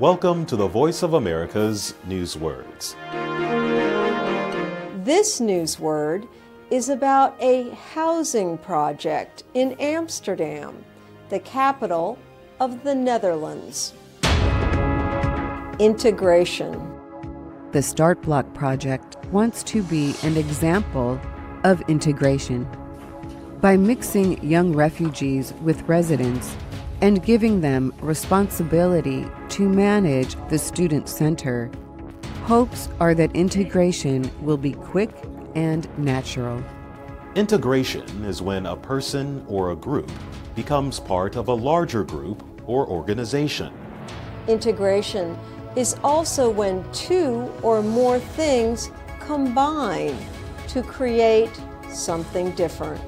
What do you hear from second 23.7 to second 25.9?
mixing young refugees with